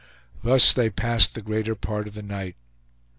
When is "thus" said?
0.41-0.73